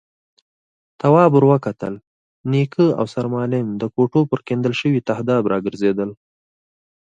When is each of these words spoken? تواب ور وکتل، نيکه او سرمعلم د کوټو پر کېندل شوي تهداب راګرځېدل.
تواب 1.01 1.29
ور 1.35 1.45
وکتل، 1.51 1.93
نيکه 2.51 2.85
او 2.99 3.05
سرمعلم 3.13 3.67
د 3.81 3.83
کوټو 3.95 4.21
پر 4.29 4.39
کېندل 4.47 4.73
شوي 4.81 4.99
تهداب 5.09 5.43
راګرځېدل. 5.53 6.09